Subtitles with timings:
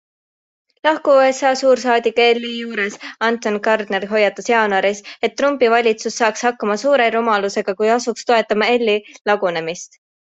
[0.85, 2.95] Lahkuv USA suursaadik EL-i juures
[3.27, 8.97] Anthony Gardner hoiatas jaanuaris, et Trumpi valitsus saaks hakkama suure rumalusega, kui asuks toetama EL-i
[9.33, 9.99] lagunemist.